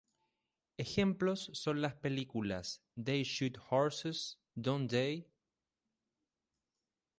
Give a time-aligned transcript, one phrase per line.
[0.79, 5.27] Ejemplos son las películas "They Shoot Horses, Don't They?